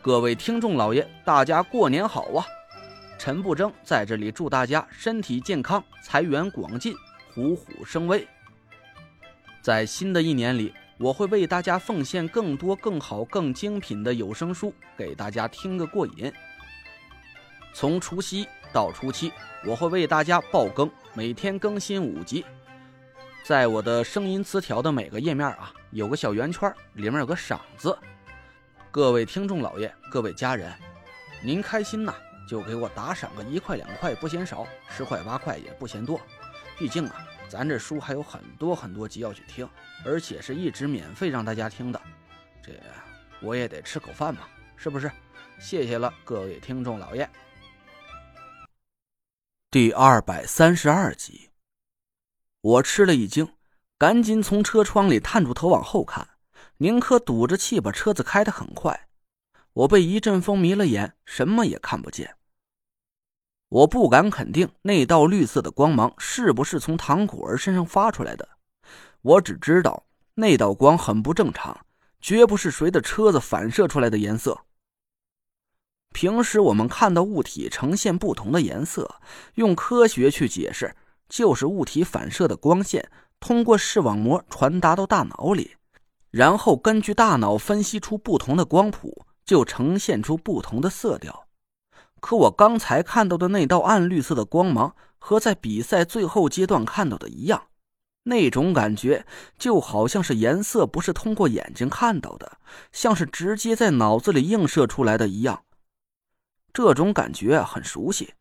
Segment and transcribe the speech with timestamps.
[0.00, 2.46] 各位听众老爷，大家过年好啊！
[3.18, 6.94] 陈不争在这里祝大家身体健康，财源广进，
[7.34, 8.26] 虎虎生威。
[9.60, 16.32] 在新的一年里，我会为大家奉献更多、更好、更精品的有声书，给大家听个过瘾。
[17.72, 19.32] 从除夕到初七，
[19.66, 22.46] 我会为大家爆更，每天更新五集。
[23.42, 27.98] 在我的声音词条的每个页面啊，有个小圆圈，里面有个赏字。
[28.90, 30.72] 各位听众老爷，各位家人，
[31.42, 32.14] 您开心呐，
[32.48, 36.18] 就给我打赏个一块两块不嫌少，十块八块也不嫌多。
[36.78, 39.68] 毕竟啊，咱这书还有很多很多集要去听，
[40.06, 42.00] 而且是一直免费让大家听的，
[42.62, 42.72] 这
[43.42, 45.10] 我也得吃口饭嘛，是不是？
[45.60, 47.28] 谢谢了，各位听众老爷。
[49.70, 51.50] 第二百三十二集，
[52.62, 53.52] 我吃了一惊，
[53.98, 56.26] 赶紧从车窗里探出头往后看。
[56.80, 59.08] 宁珂赌着气把车子开得很快，
[59.72, 62.36] 我被一阵风迷了眼，什么也看不见。
[63.68, 68.48] 我不敢肯定那道绿色的光芒是不是从唐果儿身上发出来的，
[69.22, 71.84] 我只知道那道光很不正常，
[72.20, 74.64] 绝不是谁的车子反射出来的颜色。
[76.14, 79.20] 平时我们看到物体呈现不同的颜色，
[79.54, 80.94] 用科学去解释，
[81.28, 85.74] 就是物体反射的光线通过视网膜传达到大脑里。
[86.30, 91.46] 然后根据大脑分析出不同的光谱，就呈现出不同的色调。
[92.20, 97.68] 可我刚才看到的那道暗绿色的光芒，和在比赛最后阶段看到的一样，
[98.24, 99.24] 那种感觉
[99.58, 102.58] 就好像是颜色不是通过眼睛看到的，
[102.92, 105.62] 像是直接在脑子里映射出来的一样。
[106.72, 108.34] 这种感觉很熟悉，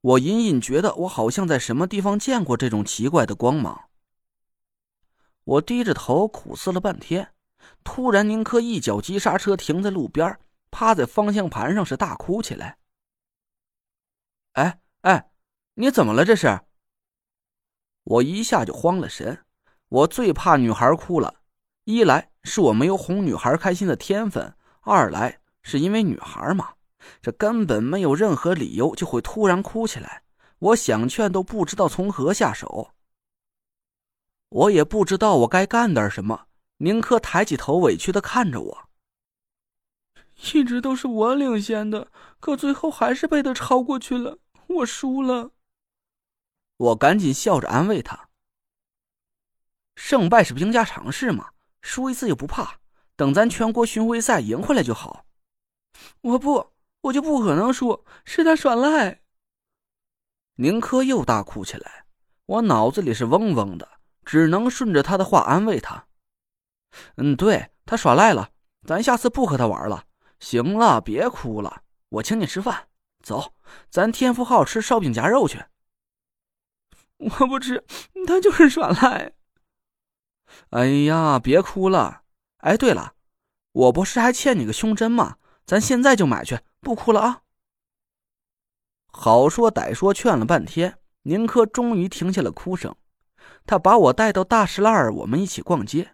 [0.00, 3.87] 我隐隐觉得我好像在什么地方见过这种奇怪的光芒。
[5.48, 7.32] 我低着头苦思了半天，
[7.82, 10.38] 突然宁珂一脚急刹车，停在路边，
[10.70, 12.76] 趴在方向盘上是大哭起来。
[14.52, 15.30] 哎哎，
[15.72, 16.22] 你怎么了？
[16.22, 16.60] 这是？
[18.04, 19.42] 我一下就慌了神。
[19.88, 21.36] 我最怕女孩哭了，
[21.84, 26.74] 一来是我没有哄女孩开心的天分，二来是因为女孩嘛，
[27.22, 30.24] 这根本没有任何理由就会突然哭起来，
[30.58, 32.90] 我想劝都不知道从何下手。
[34.50, 36.46] 我也不知道我该干点什么。
[36.78, 38.88] 宁珂抬起头，委屈的看着我。
[40.54, 44.38] 一直都是我领先的，可最后还是被他超过去了，
[44.68, 45.50] 我输了。
[46.76, 48.28] 我赶紧笑着安慰他
[49.96, 51.50] ：“胜败是兵家常事嘛，
[51.82, 52.78] 输一次又不怕，
[53.16, 55.26] 等咱全国巡回赛赢回来就好。”
[56.22, 56.70] 我不，
[57.00, 59.22] 我就不可能输，是他耍赖。
[60.54, 62.06] 宁珂又大哭起来，
[62.46, 63.97] 我脑子里是嗡嗡的。
[64.28, 66.04] 只能顺着他的话安慰他。
[67.16, 68.50] 嗯，对他耍赖了，
[68.86, 70.04] 咱下次不和他玩了。
[70.38, 72.88] 行了，别哭了，我请你吃饭。
[73.22, 73.54] 走，
[73.88, 75.64] 咱天福号吃烧饼夹肉去。
[77.16, 77.86] 我不吃，
[78.26, 79.32] 他就是耍赖。
[80.72, 82.24] 哎呀，别哭了。
[82.58, 83.14] 哎，对了，
[83.72, 85.38] 我不是还欠你个胸针吗？
[85.64, 87.42] 咱现在就买去，不哭了啊。
[89.10, 92.94] 好说歹说，劝了半天，宁珂终于停下了哭声。
[93.68, 96.12] 他把我带到大石栏，我们一起逛街。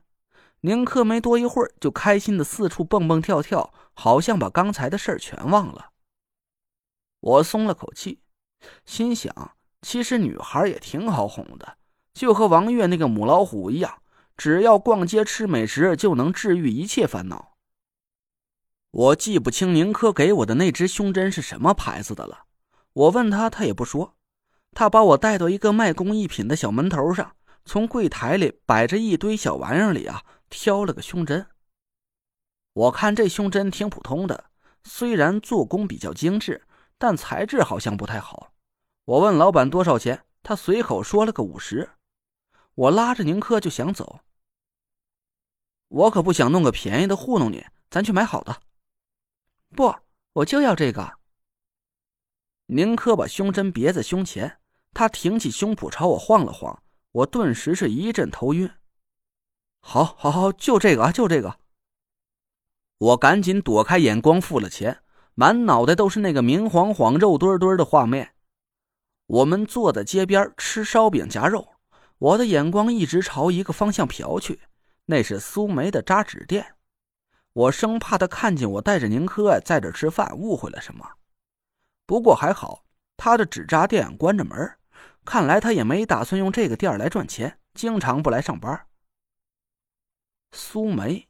[0.62, 5.90] 宁珂没多一会儿就开心的四处蹦蹦跳跳，好像把刚才的事儿全忘了。
[7.20, 8.18] 我松了口气，
[8.84, 11.76] 心想：其实女孩也挺好哄的，
[12.12, 14.02] 就和王月那个母老虎一样，
[14.36, 17.54] 只要逛街吃美食就能治愈一切烦恼。
[18.90, 22.46] 我记不清宁珂给我的那只胸针是什么牌子的了，
[22.94, 24.16] 我问他，他也不说。
[24.72, 27.36] 他把我带到一个卖工艺品的小门头上。
[27.64, 31.46] 从柜台里摆着一堆小玩意儿里啊，挑了个胸针。
[32.72, 34.50] 我看这胸针挺普通的，
[34.82, 36.66] 虽然做工比较精致，
[36.98, 38.52] 但材质好像不太好。
[39.04, 41.90] 我问老板多少钱，他随口说了个五十。
[42.74, 44.20] 我拉着宁珂就想走，
[45.88, 48.60] 我可不想弄个便宜的糊弄你，咱去买好的。
[49.76, 49.94] 不，
[50.32, 51.18] 我就要这个。
[52.66, 54.60] 宁珂把胸针别在胸前，
[54.92, 56.82] 他挺起胸脯朝我晃了晃。
[57.14, 58.68] 我顿时是一阵头晕。
[59.80, 61.60] 好，好，好，就这个啊，就这个。
[62.98, 65.00] 我赶紧躲开眼光，付了钱，
[65.34, 68.34] 满脑袋都是那个明晃晃、肉墩墩的画面。
[69.26, 71.74] 我们坐在街边吃烧饼夹肉，
[72.18, 74.62] 我的眼光一直朝一个方向瞟去，
[75.04, 76.74] 那是苏梅的扎纸店。
[77.52, 81.08] 我生怕他看见我带着宁珂在这吃饭，误会了什么。
[82.06, 82.84] 不过还好，
[83.16, 84.76] 他的纸扎店关着门。
[85.24, 88.86] 看来他也没打算用这个店来赚钱，经常不来上班。
[90.52, 91.28] 苏梅，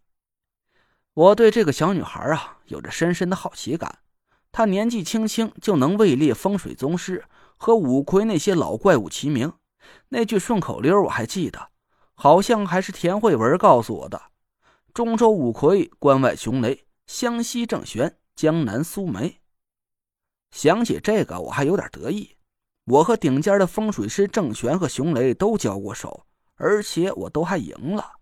[1.15, 4.01] 我对这个小女孩啊有着深深的好奇感。
[4.53, 7.25] 她年纪轻轻就能位列风水宗师，
[7.57, 9.53] 和五魁那些老怪物齐名。
[10.09, 11.71] 那句顺口溜我还记得，
[12.15, 14.31] 好像还是田慧文告诉我的
[14.95, 19.41] ：“中州五魁，关外雄雷，湘西郑玄，江南苏梅。”
[20.53, 22.37] 想起这个，我还有点得意。
[22.85, 26.27] 我和顶尖的风水师郑玄和熊雷都交过手，
[26.57, 28.13] 而且我都还赢了。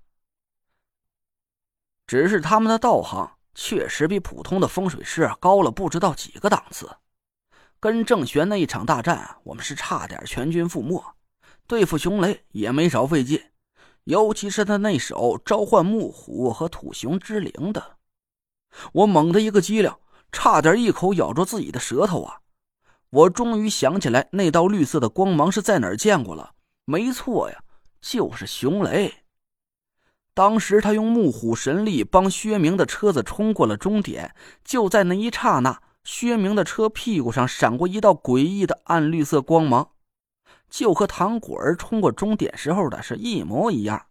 [2.06, 6.88] 只是他们的道行确实比普通的风水师高了不知道几个档次。
[7.80, 11.02] 跟郑玄那一场大战，我们是差点全军覆没。
[11.66, 13.42] 对付熊雷也没少费劲，
[14.04, 17.96] 尤其是他那手召唤木虎和土熊之灵的，
[18.92, 19.92] 我猛地一个机灵，
[20.30, 22.41] 差点一口咬住自己的舌头啊！
[23.12, 26.54] 我终于想起来那道绿色的光芒是在哪儿见过了。
[26.86, 27.62] 没错呀，
[28.00, 29.12] 就是熊雷。
[30.32, 39.90] 当时他用木虎神力帮薛明的车子冲过了终点，就在那一刹那，薛明的车屁股上闪过一道诡异的暗绿色光芒，
[40.70, 44.06] 就和唐果儿冲过终点时候的是一模一样。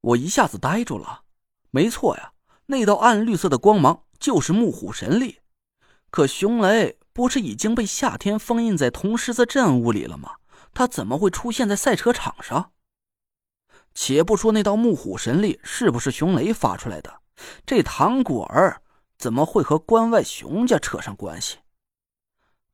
[0.00, 1.24] 我一下子呆住了。
[1.70, 2.32] 没错呀，
[2.64, 5.40] 那道暗绿色的光芒就是木虎神力。
[6.10, 10.32] 可熊雷不是已经被夏天封印在铜狮子镇屋里了吗？
[10.74, 12.72] 他怎么会出现在赛车场上？
[13.94, 17.22] 且不说那道木虎神力是不是熊雷发出来的，
[17.64, 18.82] 这唐果儿
[19.16, 21.56] 怎么会和关外熊家扯上关系？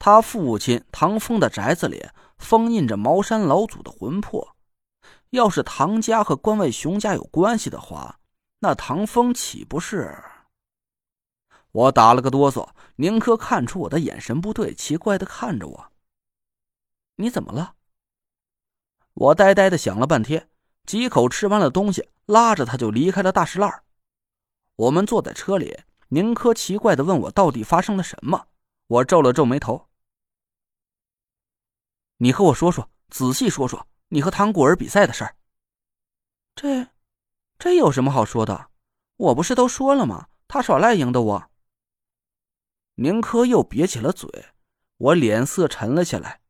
[0.00, 2.05] 他父亲唐风的宅子里
[2.37, 4.56] 封印着茅山老祖的魂魄，
[5.31, 8.19] 要是唐家和关外熊家有关系的话，
[8.59, 10.21] 那唐风岂不是？
[11.73, 15.93] 我打了个哆嗦，宁珂看出我的眼神不对，奇怪的看着我
[17.17, 17.75] ：“你怎么了？”
[19.15, 20.49] 我呆呆的想了半天。
[20.85, 23.85] 几口吃完了东西，拉着他就离开了大石烂。
[24.75, 25.79] 我们坐在车里，
[26.09, 28.49] 宁珂奇怪的问我到底发生了什么。
[28.89, 29.87] 我皱了皱眉头
[32.19, 35.37] ：“你和我说说，仔细说说你和唐果儿比赛的事儿。”
[36.57, 36.89] 这，
[37.59, 38.71] 这有什么好说的？
[39.17, 40.29] 我不是都说了吗？
[40.49, 41.51] 他耍赖赢的我。
[43.02, 44.31] 宁珂又瘪起了嘴，
[44.96, 46.40] 我脸色沉了下来。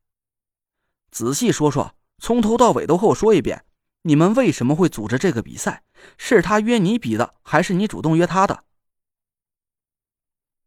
[1.11, 3.65] 仔细说说，从头到尾都和我说一遍。
[4.03, 5.83] 你们为什么会组织这个比赛？
[6.19, 8.65] 是他约你比的，还是你主动约他的？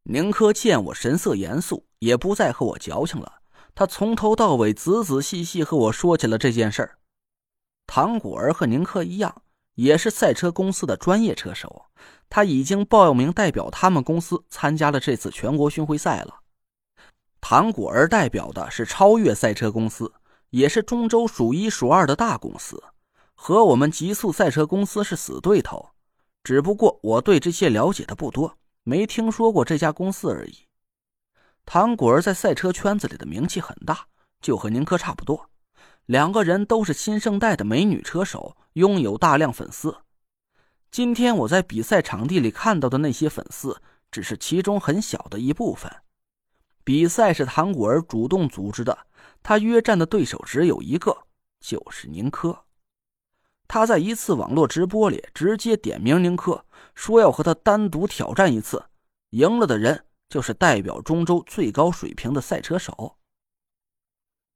[0.03, 3.43] 宁珂见我神色严肃，也不再和我矫情了。
[3.75, 6.97] 他从头到尾仔仔细细和我说起了这件事儿。
[7.85, 9.43] 唐果儿和宁珂一样，
[9.75, 11.85] 也是赛车公司的专业车手。
[12.27, 16.39] 他已经报名代表他们公司参加了这次全国巡回赛了。
[17.39, 20.11] 唐果儿代表的是超越赛车公司，
[20.49, 22.83] 也是中州数一数二的大公司。
[23.35, 25.89] 和我们极速赛车公司是死对头，
[26.43, 30.65] 只不过我对这些了解的不多，没听说过这家公司而已。
[31.65, 34.07] 唐果儿在赛车圈子里的名气很大，
[34.41, 35.49] 就和宁珂差不多，
[36.05, 39.97] 两个人都是新生代的美女车手，拥有大量粉丝。
[40.91, 43.81] 今天我在比赛场地里看到的那些粉丝，
[44.11, 45.91] 只是其中很小的一部分。
[46.83, 49.07] 比赛是唐果儿主动组织的，
[49.41, 51.17] 他约战的对手只有一个，
[51.59, 52.55] 就是宁珂。
[53.67, 56.63] 他在一次网络直播里直接点名宁珂，
[56.93, 58.85] 说要和他单独挑战一次，
[59.31, 63.17] 赢了的人就是代表中州最高水平的赛车手。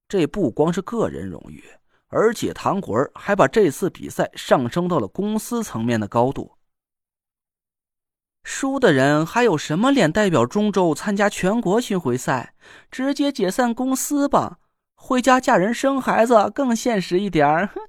[0.09, 1.63] 这不光是个人荣誉，
[2.07, 6.57] 而且唐果儿还把这次比赛上升到了公司层面的高度。
[8.43, 12.55] 输的人还有什么脸代表中州参加全国巡回赛？
[12.89, 14.57] 直接解散公司吧，
[14.95, 17.79] 回家嫁人生孩子更现实一点哼。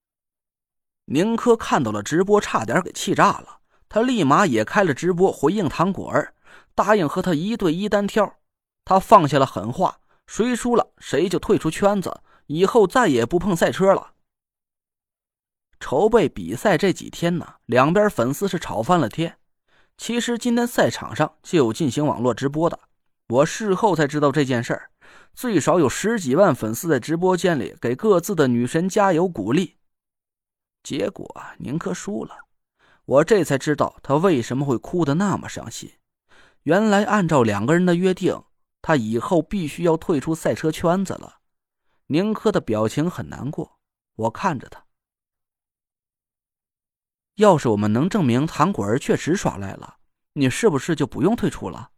[1.08, 3.60] 宁珂看到了直播，差点给气炸了。
[3.88, 6.34] 他立马也开了直播回应唐果儿，
[6.74, 8.36] 答应和他一对一单挑。
[8.84, 14.14] 他放下了狠话，谁输了谁就退出圈子，以后再也不碰赛车了。
[15.78, 19.38] 筹备比赛这几天呢，两边粉丝是吵翻了天。
[19.96, 22.78] 其实今天赛场上就有进行网络直播的，
[23.28, 24.90] 我事后才知道这件事儿。
[25.32, 29.76] 最少有十几万粉丝在直播间里给各自的女神加油鼓励。
[30.82, 31.28] 结果
[31.58, 32.36] 宁珂输了，
[33.04, 35.92] 我这才知道她为什么会哭得那么伤心。
[36.62, 38.42] 原来按照两个人的约定，
[38.86, 41.40] 他以后必须要退出赛车圈子了。
[42.06, 43.80] 宁珂的表情很难过，
[44.14, 44.86] 我看着他。
[47.34, 49.96] 要是我们能证明唐果儿确实耍赖了，
[50.34, 51.90] 你是不是就不用退出了？